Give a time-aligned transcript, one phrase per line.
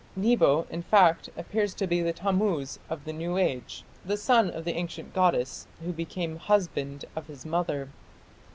[0.15, 4.65] Nebo, in fact, appears to be the Tammuz of the new age, the son of
[4.65, 7.87] the ancient goddess, who became "Husband of his Mother".